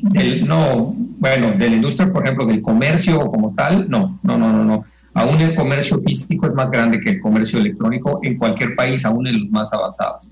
[0.02, 4.64] No, bueno, de la industria, por ejemplo, del comercio como tal, no, no, no, no,
[4.64, 4.84] no.
[5.14, 9.26] Aún el comercio físico es más grande que el comercio electrónico en cualquier país, aún
[9.26, 10.28] en los más avanzados.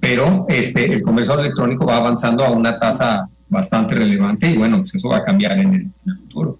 [0.00, 4.94] Pero este, el comercio electrónico va avanzando a una tasa bastante relevante y bueno, pues
[4.94, 6.58] eso va a cambiar en el, en el futuro.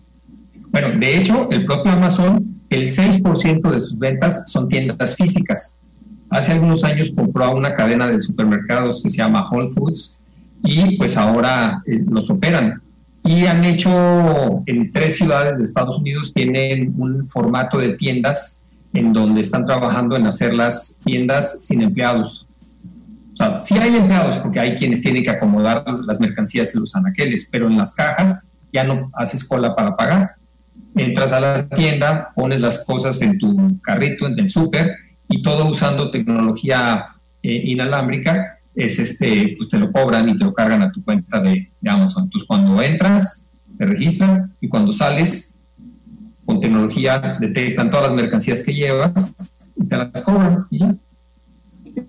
[0.70, 5.76] Bueno, de hecho, el propio Amazon, el 6% de sus ventas son tiendas físicas.
[6.30, 10.20] Hace algunos años compró a una cadena de supermercados que se llama Whole Foods
[10.64, 12.80] y pues ahora eh, los operan.
[13.22, 19.12] Y han hecho en tres ciudades de Estados Unidos, tienen un formato de tiendas en
[19.12, 22.46] donde están trabajando en hacer las tiendas sin empleados.
[23.34, 26.94] O sea, sí hay empleados porque hay quienes tienen que acomodar las mercancías en los
[26.94, 30.32] anaqueles, pero en las cajas ya no haces cola para pagar.
[30.94, 34.96] Entras a la tienda, pones las cosas en tu carrito, en el súper,
[35.28, 37.06] y todo usando tecnología
[37.42, 41.40] eh, inalámbrica es este, pues te lo cobran y te lo cargan a tu cuenta
[41.40, 42.24] de, Amazon.
[42.24, 45.56] Entonces, cuando entras, te registran y cuando sales,
[46.44, 49.34] con tecnología detectan todas las mercancías que llevas
[49.76, 50.66] y te las cobran.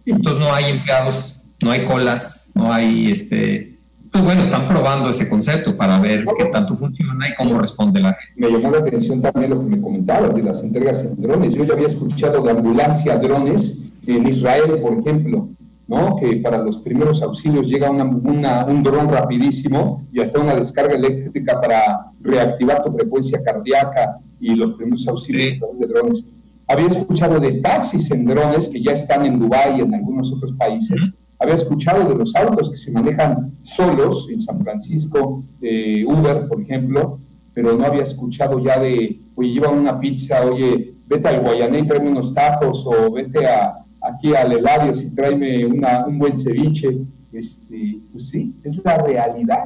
[0.06, 3.76] Entonces, no hay empleados, no hay colas, no hay este.
[4.06, 8.14] Entonces, bueno, están probando ese concepto para ver qué tanto funciona y cómo responde la
[8.14, 8.34] gente.
[8.36, 11.54] Me llamó la atención también lo que me comentabas de las entregas en drones.
[11.54, 15.50] Yo ya había escuchado de ambulancia drones en Israel, por ejemplo
[15.88, 16.16] ¿no?
[16.18, 22.12] que para los primeros auxilios llega un dron rapidísimo y hasta una descarga eléctrica para
[22.22, 26.26] reactivar tu frecuencia cardíaca y los primeros auxilios de drones.
[26.68, 30.54] Había escuchado de taxis en drones que ya están en Dubái y en algunos otros
[30.54, 31.00] países.
[31.40, 36.62] Había escuchado de los autos que se manejan solos en San Francisco, de Uber, por
[36.62, 37.20] ejemplo,
[37.54, 41.88] pero no había escuchado ya de, oye, lleva una pizza, oye, vete al Guayané y
[41.88, 46.98] tráeme unos tacos, o vete a, aquí al Eladio si tráeme un buen ceviche.
[47.34, 49.66] Este, pues sí, es la realidad.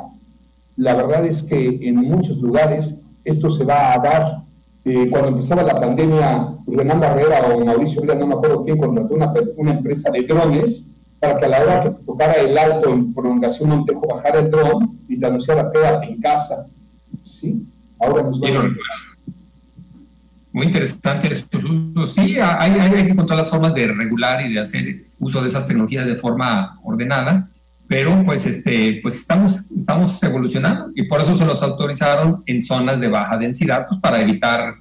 [0.78, 4.38] La verdad es que en muchos lugares esto se va a dar.
[4.86, 8.78] Eh, cuando empezaba la pandemia, pues Renan Barrera o Mauricio Vila, no me acuerdo quién,
[8.78, 12.94] contrató una, una empresa de drones para que a la hora que tocara el alto
[12.94, 16.66] en prolongación Montejo bajara el dron y te anunciara quédate en casa.
[17.26, 17.68] ¿Sí?
[18.00, 18.40] Ahora nos
[20.60, 22.14] muy interesante estos usos.
[22.14, 25.66] Sí, hay, hay, que encontrar las formas de regular y de hacer uso de esas
[25.66, 27.48] tecnologías de forma ordenada,
[27.88, 33.00] pero pues, este, pues estamos, estamos evolucionando y por eso se los autorizaron en zonas
[33.00, 34.76] de baja densidad, pues para evitar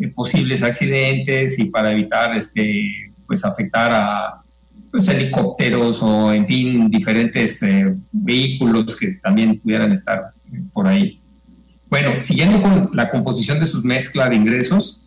[0.00, 4.40] eh, posibles accidentes y para evitar este, pues afectar a
[4.90, 10.32] pues, helicópteros o en fin diferentes eh, vehículos que también pudieran estar
[10.72, 11.20] por ahí.
[11.88, 14.99] Bueno, siguiendo con la composición de sus mezclas de ingresos,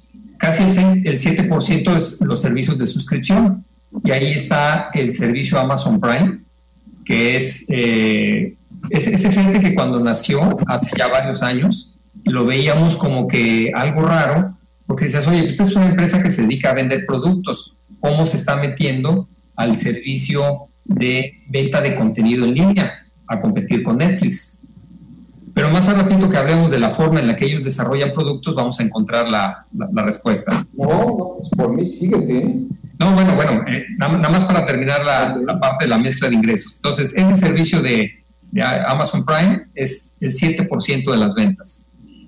[0.43, 3.63] casi el 7% es los servicios de suscripción.
[4.03, 6.39] Y ahí está el servicio Amazon Prime,
[7.05, 8.53] que es, eh,
[8.91, 14.53] gente que cuando nació, hace ya varios años, lo veíamos como que algo raro,
[14.85, 18.35] porque decías, oye, usted es una empresa que se dedica a vender productos, ¿cómo se
[18.35, 24.59] está metiendo al servicio de venta de contenido en línea a competir con Netflix?
[25.53, 28.55] Pero más a ratito que hablemos de la forma en la que ellos desarrollan productos,
[28.55, 30.65] vamos a encontrar la, la, respuesta.
[30.75, 32.55] No, no, pues por mí síguete.
[32.99, 36.35] No, bueno, bueno, eh, nada, más para terminar la, la, parte de la mezcla de
[36.35, 36.77] ingresos.
[36.77, 41.85] Entonces, ese servicio de, de Amazon Prime es el 7% de las ventas.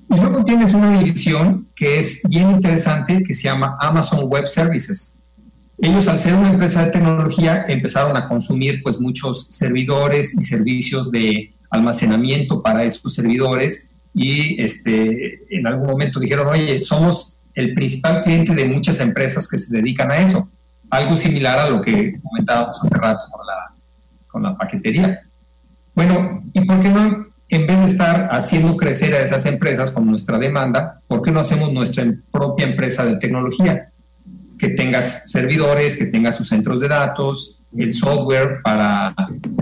[0.09, 5.19] Y luego tienes una división que es bien interesante que se llama Amazon Web Services.
[5.79, 11.11] Ellos al ser una empresa de tecnología empezaron a consumir pues muchos servidores y servicios
[11.11, 18.21] de almacenamiento para esos servidores y este, en algún momento dijeron, oye, somos el principal
[18.21, 20.49] cliente de muchas empresas que se dedican a eso.
[20.89, 23.71] Algo similar a lo que comentábamos hace rato con la,
[24.27, 25.21] con la paquetería.
[25.93, 30.05] Bueno, ¿y por qué no, en vez de estar haciendo crecer a esas empresas con
[30.05, 33.89] nuestra demanda, por qué no hacemos nuestra propia empresa de tecnología?
[34.59, 39.13] Que tenga servidores, que tenga sus centros de datos, el software para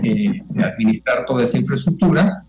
[0.02, 2.42] eh, administrar toda esa infraestructura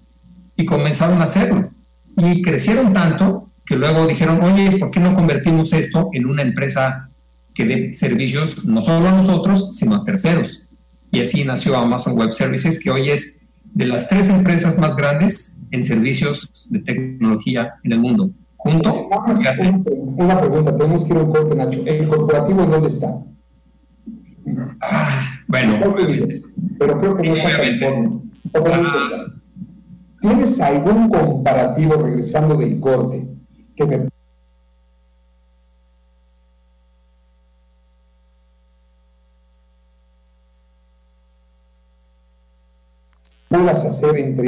[0.55, 1.69] y comenzaron a hacerlo.
[2.17, 7.09] Y crecieron tanto que luego dijeron, oye, ¿por qué no convertimos esto en una empresa
[7.53, 10.67] que dé servicios no solo a nosotros, sino a terceros?
[11.11, 13.41] Y así nació Amazon Web Services, que hoy es
[13.73, 18.29] de las tres empresas más grandes en servicios de tecnología en el mundo.
[18.57, 19.07] Junto.
[19.07, 21.83] Una pregunta, tenemos que ir a un corte, Nacho.
[21.85, 23.15] ¿El corporativo en dónde está?
[24.81, 25.79] Ah, bueno.
[26.79, 27.49] Pero creo que no está
[28.65, 29.25] ah.
[30.21, 33.27] ¿Tienes algún comparativo regresando del corte
[33.75, 34.09] que me
[43.49, 44.47] puedas hacer entre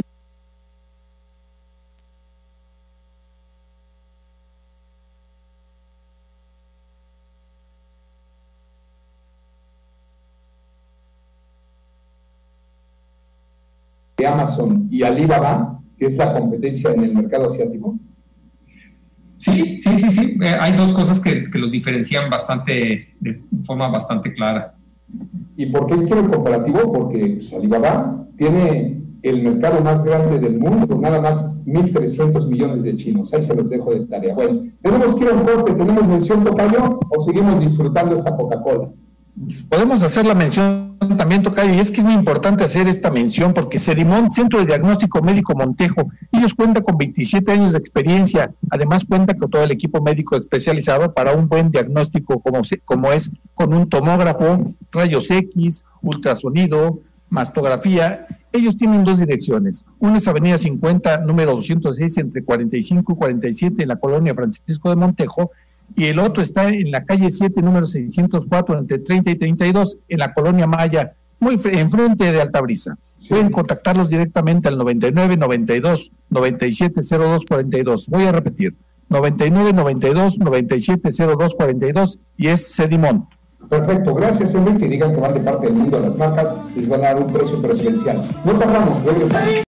[14.26, 17.96] Amazon y Alibaba, que es la competencia en el mercado asiático?
[19.38, 20.38] Sí, sí, sí, sí.
[20.42, 24.74] Eh, hay dos cosas que, que, los diferencian bastante, de forma bastante clara.
[25.56, 26.92] ¿Y por qué quiero el comparativo?
[26.92, 32.96] Porque pues, Alibaba tiene el mercado más grande del mundo, nada más 1.300 millones de
[32.96, 33.32] chinos.
[33.32, 34.34] Ahí se los dejo de tarea.
[34.34, 35.72] Bueno, ¿tenemos que ir a un corte?
[35.72, 38.88] ¿Tenemos mención tocayo o seguimos disfrutando esta Coca-Cola?
[39.68, 43.54] Podemos hacer la mención también, Tocayo, y es que es muy importante hacer esta mención
[43.54, 49.04] porque Sedimón, Centro de Diagnóstico Médico Montejo, ellos cuentan con 27 años de experiencia, además
[49.04, 53.72] cuenta con todo el equipo médico especializado para un buen diagnóstico como, como es con
[53.74, 56.98] un tomógrafo, rayos X, ultrasonido,
[57.30, 58.26] mastografía.
[58.52, 59.84] Ellos tienen dos direcciones.
[59.98, 64.96] Una es Avenida 50, número 206, entre 45 y 47 en la colonia Francisco de
[64.96, 65.50] Montejo,
[65.96, 70.18] y el otro está en la calle 7, número 604, entre 30 y 32, en
[70.18, 72.96] la colonia Maya, muy enfrente de Altabrisa.
[73.28, 78.06] Pueden contactarlos directamente al 99 92 97 02 42.
[78.06, 78.74] Voy a repetir,
[79.08, 83.24] 99 92 97 02 42 y es Sedimont.
[83.68, 84.88] Perfecto, gracias Enrique.
[84.88, 87.32] Digan que van de parte del mundo a las marcas, les van a dar un
[87.32, 88.26] precio preferencial.
[88.44, 89.64] No tardamos, regresamos.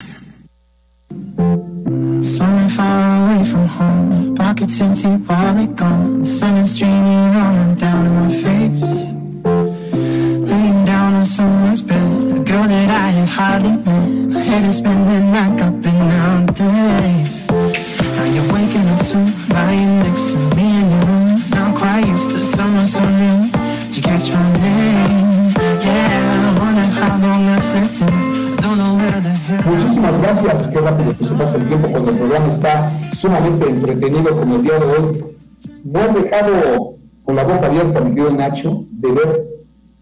[2.22, 6.20] Somewhere far away from home, pockets empty while they're gone.
[6.20, 9.12] The sun is streaming on and down my face.
[10.52, 14.34] Laying down on someone's bed, a girl that I had hardly met.
[14.34, 17.48] My head is spinning like I've been nowadays.
[17.48, 19.20] Now you're waking up to
[19.54, 21.30] lying next to me in your room.
[21.80, 23.50] Quite used to someone so new.
[23.88, 25.54] Did you catch my name?
[25.80, 28.29] Yeah, I wonder how long I slept in.
[29.66, 30.68] Muchísimas gracias.
[30.68, 34.80] Qué rápido se pasa el tiempo cuando el programa está sumamente entretenido como el día
[34.80, 35.26] de hoy.
[35.84, 39.48] Me has dejado con la boca abierta, mi querido Nacho, de ver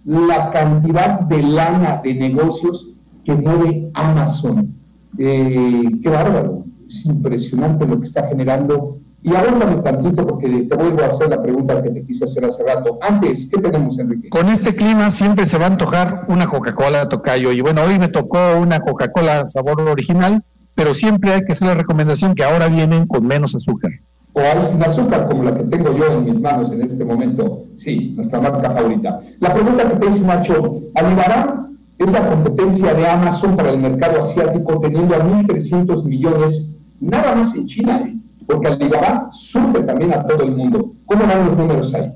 [0.06, 2.88] la cantidad de lana de negocios
[3.26, 4.74] que mueve Amazon.
[5.18, 6.64] Eh, qué bárbaro.
[6.88, 11.42] Es impresionante lo que está generando y un tantito porque te vuelvo a hacer la
[11.42, 12.98] pregunta que te quise hacer hace rato.
[13.02, 14.30] Antes, ¿qué tenemos, Enrique?
[14.30, 17.52] Con este clima siempre se va a antojar una Coca-Cola, Tocayo.
[17.52, 20.42] Y bueno, hoy me tocó una Coca-Cola sabor original,
[20.76, 23.92] pero siempre hay que hacer la recomendación que ahora vienen con menos azúcar.
[24.32, 27.64] O hay sin azúcar, como la que tengo yo en mis manos en este momento.
[27.78, 29.20] Sí, nuestra marca favorita.
[29.42, 31.68] La pregunta que te hice, Nacho, ¿Alibaba
[32.00, 37.54] es la competencia de Amazon para el mercado asiático teniendo a 1.300 millones nada más
[37.56, 38.04] en China?
[38.06, 38.17] ¿eh?
[38.48, 40.94] Porque Alibaba surge también a todo el mundo.
[41.06, 42.12] ¿Cómo van los números ahí?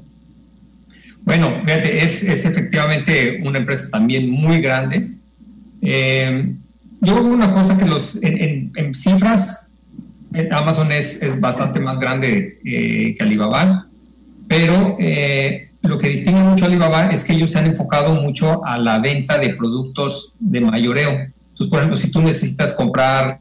[1.23, 5.11] Bueno, fíjate, es, efectivamente una empresa también muy grande.
[5.81, 6.53] Eh,
[7.01, 9.69] yo veo una cosa que los, en, cifras,
[10.51, 13.87] Amazon es, bastante más grande eh, que Alibaba,
[14.47, 18.65] pero eh, lo que distingue mucho a Alibaba es que ellos se han enfocado mucho
[18.65, 21.11] a la venta de productos de mayoreo.
[21.11, 23.39] Entonces, por ejemplo, si tú necesitas comprar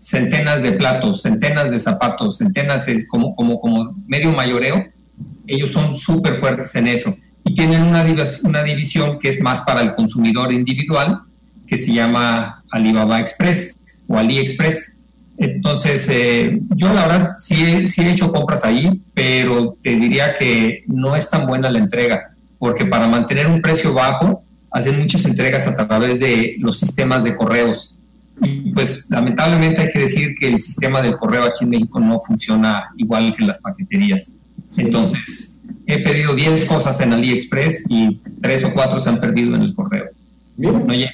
[0.00, 4.86] centenas de platos, centenas de zapatos, centenas de, como, como, como medio mayoreo,
[5.46, 7.14] ellos son súper fuertes en eso.
[7.44, 8.04] Y tienen una,
[8.44, 11.20] una división que es más para el consumidor individual,
[11.66, 13.76] que se llama Alibaba Express
[14.08, 14.96] o AliExpress.
[15.38, 20.84] Entonces, eh, yo la verdad sí sí he hecho compras ahí, pero te diría que
[20.86, 25.66] no es tan buena la entrega, porque para mantener un precio bajo, hacen muchas entregas
[25.66, 27.96] a través de los sistemas de correos
[28.42, 32.20] y pues lamentablemente hay que decir que el sistema del correo aquí en México no
[32.20, 34.34] funciona igual que las paqueterías.
[34.76, 39.62] Entonces, he pedido 10 cosas en AliExpress y 3 o 4 se han perdido en
[39.62, 40.06] el correo.
[40.56, 40.86] Bien.
[40.86, 41.12] No llega.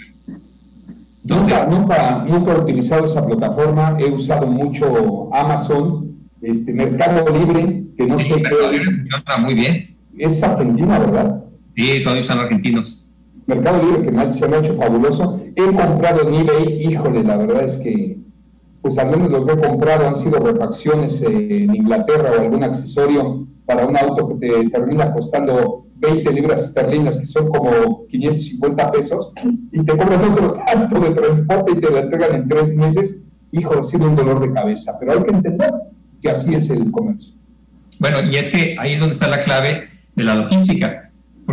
[1.22, 8.06] Entonces, nunca, nunca, he utilizado esa plataforma, he usado mucho Amazon, este Mercado Libre, que
[8.06, 9.96] no sé Mercado Libre funciona muy bien.
[10.16, 11.42] Es argentina, ¿verdad?
[11.74, 13.05] Sí, son, son argentinos.
[13.46, 15.40] Mercado Libre que se me ha hecho fabuloso.
[15.54, 18.16] He comprado en eBay, híjole, la verdad es que,
[18.82, 23.46] pues al menos lo que he comprado han sido refacciones en Inglaterra o algún accesorio
[23.64, 29.32] para un auto que te termina costando 20 libras esterlinas, que son como 550 pesos,
[29.72, 33.22] y te cobran otro tanto de transporte y te lo entregan en tres meses,
[33.52, 34.96] hijo, ha sido un dolor de cabeza.
[34.98, 35.72] Pero hay que entender
[36.20, 37.32] que así es el comercio.
[37.98, 41.05] Bueno, y es que ahí es donde está la clave de la logística,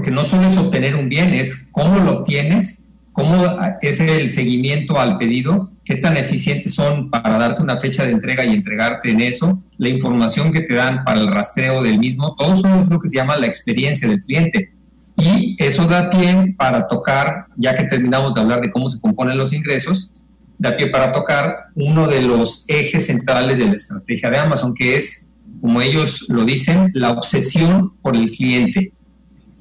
[0.04, 3.45] porque no solo es obtener un bien, es cómo lo obtienes, cómo
[3.82, 8.43] es el seguimiento al pedido, qué tan eficientes son para darte una fecha de entrega
[8.43, 12.54] y entregarte en eso, la información que te dan para el rastreo del mismo, todo
[12.54, 14.74] eso es lo que se llama la experiencia del cliente.
[15.16, 19.38] Y eso da pie para tocar, ya que terminamos de hablar de cómo se componen
[19.38, 20.22] los ingresos,
[20.58, 24.97] da pie para tocar uno de los ejes centrales de la estrategia de Amazon, que
[24.97, 25.30] es,
[25.62, 28.91] como ellos lo dicen, la obsesión por el cliente.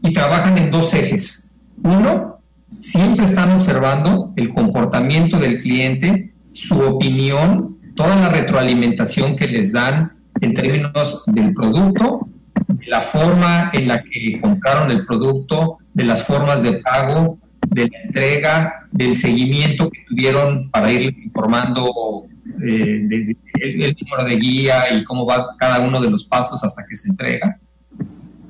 [0.03, 1.55] Y trabajan en dos ejes.
[1.83, 2.39] Uno,
[2.81, 10.13] siempre están observando el comportamiento del cliente, su opinión, toda la retroalimentación que les dan
[10.41, 12.27] en términos del producto,
[12.69, 17.39] de la forma en la que compraron el producto, de las formas de pago,
[17.69, 22.27] de la entrega, del seguimiento que tuvieron para ir informando
[22.63, 26.97] eh, el, número de guía y cómo va cada uno de los pasos hasta que
[26.97, 27.57] se entrega.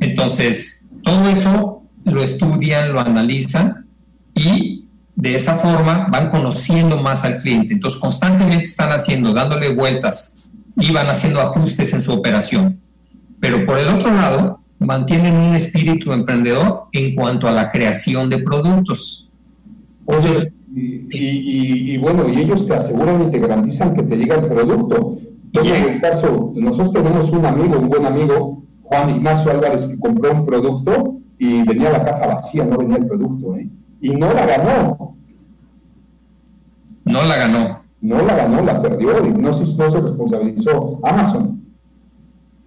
[0.00, 3.86] Entonces, todo eso lo estudian, lo analizan
[4.34, 4.84] y
[5.14, 7.74] de esa forma van conociendo más al cliente.
[7.74, 10.38] Entonces, constantemente están haciendo, dándole vueltas
[10.76, 12.78] y van haciendo ajustes en su operación.
[13.40, 18.38] Pero por el otro lado, mantienen un espíritu emprendedor en cuanto a la creación de
[18.38, 19.28] productos.
[20.06, 25.18] Oye, y, bueno, y ellos te aseguran y te garantizan que te llega el producto.
[25.46, 28.62] Entonces, en el caso, nosotros tenemos un amigo, un buen amigo,
[28.92, 33.06] Juan Ignacio Álvarez, que compró un producto y venía la caja vacía, no venía el
[33.06, 33.66] producto, ¿eh?
[34.02, 35.16] Y no la ganó.
[37.04, 37.82] No la ganó.
[38.02, 41.62] No la ganó, la perdió, y no, se, no se responsabilizó Amazon.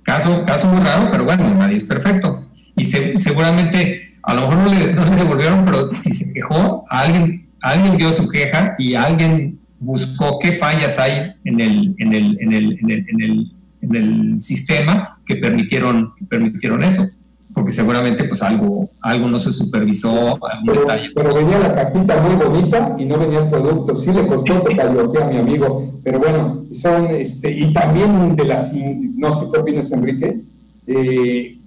[0.02, 2.44] Caso, caso muy raro, pero bueno, nadie es perfecto.
[2.76, 7.48] Y seguramente, a lo mejor no le, no le, devolvieron, pero si se quejó, alguien,
[7.62, 12.54] alguien dio su queja y alguien buscó qué fallas hay en el, en el, en
[12.54, 13.52] el, en el, en el,
[13.86, 17.08] en el sistema que permitieron, que permitieron eso
[17.56, 21.10] porque seguramente pues algo, algo no se supervisó, algún pero, detalle.
[21.16, 24.82] Pero venía la cajita muy bonita y no venía el producto, sí le costó que
[24.82, 29.90] a mi amigo, pero bueno, son, este, y también de las, no sé qué opinas
[29.94, 30.42] Enrique,
[30.88, 31.58] eh,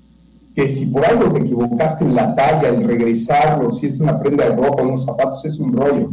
[0.54, 4.44] que si por algo te equivocaste en la talla, el regresarlo, si es una prenda
[4.44, 6.10] de ropa, unos zapatos, es un rollo.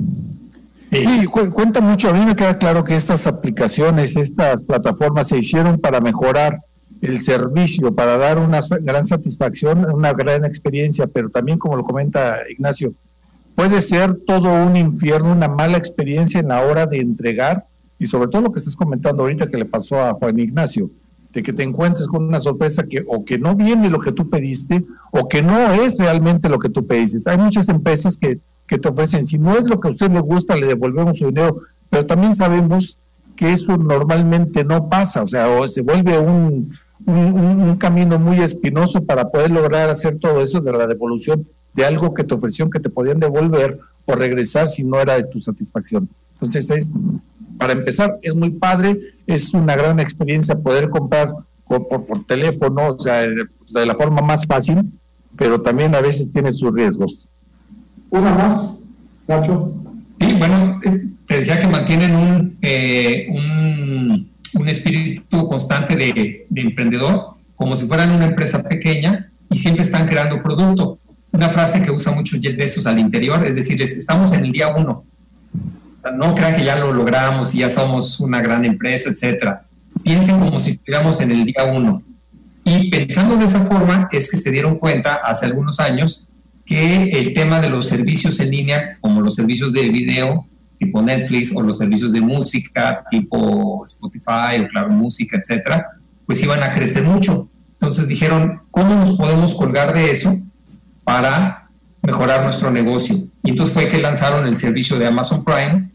[1.01, 2.09] Sí, cuenta mucho.
[2.09, 6.59] A mí me queda claro que estas aplicaciones, estas plataformas se hicieron para mejorar
[7.01, 12.37] el servicio para dar una gran satisfacción, una gran experiencia, pero también, como lo comenta
[12.49, 12.93] Ignacio,
[13.55, 17.63] puede ser todo un infierno, una mala experiencia en la hora de entregar
[17.99, 20.89] y sobre todo lo que estás comentando ahorita que le pasó a Juan Ignacio,
[21.33, 24.29] de que te encuentres con una sorpresa que o que no viene lo que tú
[24.29, 27.29] pediste o que no es realmente lo que tú pediste.
[27.29, 30.19] Hay muchas empresas que, que te ofrecen, si no es lo que a usted le
[30.19, 31.57] gusta, le devolvemos su dinero,
[31.89, 32.97] pero también sabemos
[33.35, 36.71] que eso normalmente no pasa, o sea, o se vuelve un,
[37.05, 42.13] un, camino muy espinoso para poder lograr hacer todo eso de la devolución de algo
[42.13, 46.07] que te ofrecieron que te podían devolver o regresar si no era de tu satisfacción.
[46.35, 46.91] Entonces, es,
[47.57, 48.97] para empezar, es muy padre,
[49.27, 51.33] es una gran experiencia poder comprar
[51.67, 54.91] por, por, teléfono, o sea, de la forma más fácil,
[55.37, 57.27] pero también a veces tiene sus riesgos.
[58.09, 58.79] Una más,
[59.27, 59.73] Nacho.
[60.19, 63.75] Sí, bueno, eh, te decía que mantienen un, eh, un
[64.55, 70.41] un espíritu constante de, emprendedor, como si fueran una empresa pequeña y siempre están creando
[70.41, 70.97] producto.
[71.31, 74.69] Una frase que usa mucho Jeff Bezos al interior, es decir, estamos en el día
[74.69, 75.03] uno.
[76.15, 79.63] No crean que ya lo logramos y ya somos una gran empresa, etcétera.
[80.03, 82.01] Piensen como si estuviéramos en el día uno.
[82.63, 86.29] Y pensando de esa forma es que se dieron cuenta hace algunos años
[86.65, 90.45] que el tema de los servicios en línea, como los servicios de video,
[90.79, 95.87] tipo Netflix o los servicios de música tipo Spotify o Claro Música, etcétera,
[96.25, 97.47] pues iban a crecer mucho.
[97.73, 100.37] Entonces dijeron, ¿cómo nos podemos colgar de eso
[101.03, 101.67] para
[102.01, 103.15] mejorar nuestro negocio?
[103.43, 105.89] Y entonces fue que lanzaron el servicio de Amazon Prime,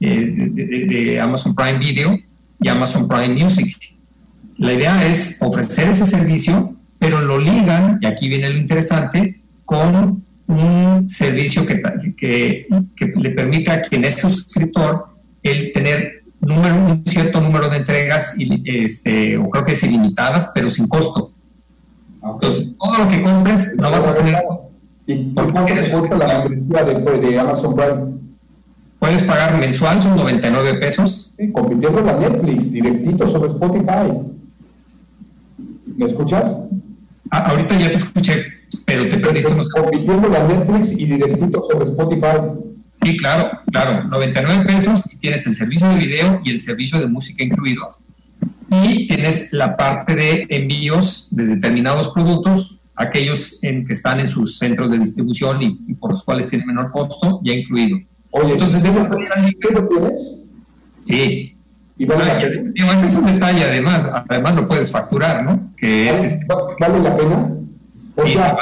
[0.00, 2.18] eh, de, Amazon Prime Video
[2.60, 3.76] y Amazon Prime Music.
[4.56, 9.39] La idea es ofrecer ese servicio, pero lo ligan, y aquí viene lo interesante,
[9.70, 11.80] con un servicio que,
[12.16, 12.66] que,
[13.14, 15.06] le permite a quien es suscriptor
[15.44, 20.72] el tener número, un cierto número de entregas, este, o creo que es ilimitadas, pero
[20.72, 21.30] sin costo.
[22.20, 24.42] Entonces, todo lo que compres no vas a tener.
[25.06, 28.14] ¿Y cuánto cuesta la membresía de, de, Amazon Prime?
[28.98, 31.32] Puedes pagar mensual, son 99 pesos.
[31.38, 34.10] Sí, compitiendo con Netflix, directito sobre Spotify.
[35.96, 36.56] ¿Me escuchas?
[37.30, 39.68] ahorita ya te escuché, pero te perdiste unos...
[39.68, 42.38] Compitiendo la Netflix y directito sobre Spotify.
[43.02, 47.06] Sí, claro, claro, 99 pesos y tienes el servicio de video y el servicio de
[47.06, 48.00] música incluidos.
[48.70, 54.58] Y tienes la parte de envíos de determinados productos, aquellos en que están en sus
[54.58, 57.98] centros de distribución y, por los cuales tienen menor costo, ya incluido.
[58.30, 59.34] Oye, entonces, ¿de esa manera
[59.72, 60.32] lo tienes?
[61.06, 61.56] Sí.
[61.98, 65.70] Y vale, ah, este es un detalle, además, además lo puedes facturar, ¿no?
[65.76, 66.46] Que ¿Vale, es este...
[66.46, 67.48] ¿Vale la pena?
[68.16, 68.56] O sea,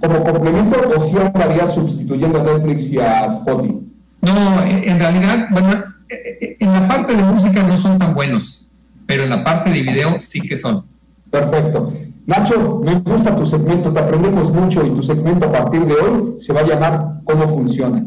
[0.00, 3.78] como complemento o si andarías sustituyendo a Netflix y a Spotify?
[4.20, 8.66] No, en realidad, bueno, en la parte de música no son tan buenos,
[9.06, 10.84] pero en la parte de video sí que son.
[11.30, 11.92] Perfecto.
[12.26, 16.40] Nacho, me gusta tu segmento, te aprendemos mucho y tu segmento a partir de hoy
[16.40, 18.04] se va a llamar ¿Cómo funciona?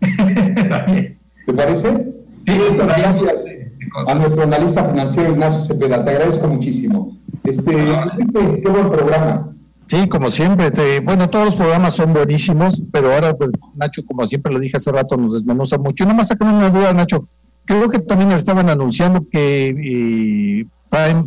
[0.00, 2.12] ¿Te parece?
[2.44, 3.44] Sí, muchas gracias
[4.06, 6.04] a nuestro analista financiero Ignacio Cepeda.
[6.04, 7.16] Te agradezco muchísimo.
[7.44, 9.48] Este, qué buen programa.
[9.86, 11.00] Sí, como siempre.
[11.00, 14.90] bueno, todos los programas son buenísimos, pero ahora, pues, Nacho, como siempre lo dije hace
[14.90, 16.04] rato, nos desmenuza mucho.
[16.04, 17.26] Y nomás sacame una duda, Nacho.
[17.64, 21.24] Creo que también estaban anunciando que eh, Prime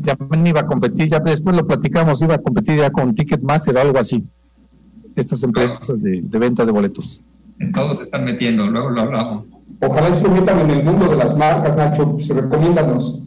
[0.00, 3.80] también iba a competir, ya después lo platicamos, iba a competir ya con Ticketmaster o
[3.80, 4.24] algo así.
[5.16, 7.20] Estas empresas de, de ventas de boletos.
[7.74, 9.46] Todos se están metiendo, luego lo hablamos.
[9.80, 13.22] Ojalá se metan en el mundo de las marcas, Nacho, se recomiéndanos.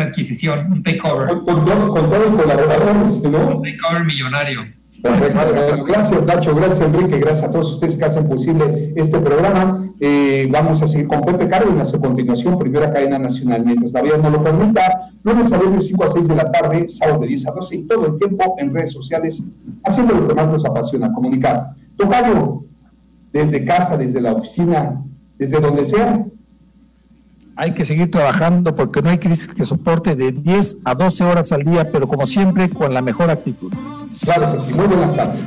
[0.00, 1.28] Una adquisición, un takeover.
[1.28, 3.56] Con, con, con todos los colaboradores, ¿no?
[3.56, 4.60] Un takeover millonario.
[5.02, 5.84] Perfecto.
[5.84, 6.54] Gracias, Nacho.
[6.54, 7.18] Gracias, Enrique.
[7.18, 9.88] Gracias a todos ustedes que hacen posible este programa.
[9.98, 13.64] Eh, vamos a seguir con Pepe Cárdenas a continuación, primera cadena nacional.
[13.64, 16.88] Mientras la vida no lo permita, lunes a viernes 5 a 6 de la tarde,
[16.88, 19.42] sábados de 10 a 12 y todo el tiempo en redes sociales,
[19.84, 21.70] haciendo lo que más nos apasiona, comunicar.
[21.96, 22.62] Tocayo,
[23.32, 25.02] desde casa, desde la oficina,
[25.38, 26.24] desde donde sea,
[27.60, 31.52] hay que seguir trabajando porque no hay crisis que soporte de 10 a 12 horas
[31.52, 33.70] al día, pero como siempre, con la mejor actitud.
[34.22, 35.40] Claro que sí, muy buenas tardes.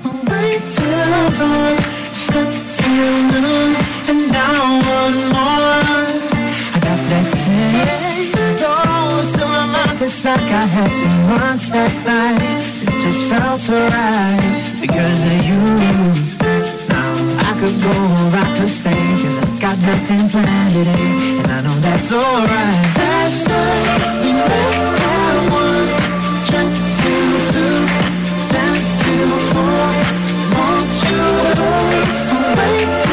[17.64, 21.78] Could go or I could stay Cause I got nothing planned today And I know
[21.80, 22.80] that's alright.
[22.99, 25.89] Last night we met at one
[26.47, 27.78] Drank till two
[28.51, 29.84] Dance till four
[30.57, 31.24] Want you
[31.59, 32.11] home
[32.51, 33.12] Away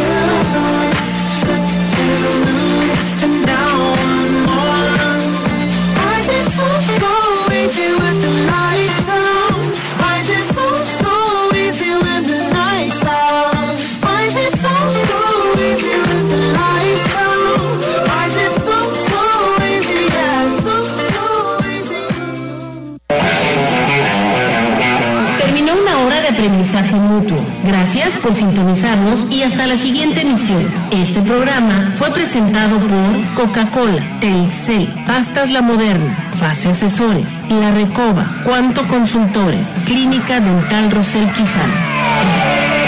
[27.65, 30.67] Gracias por sintonizarnos y hasta la siguiente emisión.
[30.91, 38.87] Este programa fue presentado por Coca-Cola, Telcel, Pastas La Moderna, Fase Asesores, La Recoba, Cuanto
[38.89, 42.80] Consultores, Clínica Dental Rosel Quijano.